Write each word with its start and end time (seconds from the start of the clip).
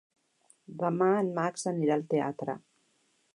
Demà 0.83 1.09
en 1.17 1.29
Max 1.35 1.67
anirà 1.73 1.99
al 1.99 2.07
teatre. 2.15 2.57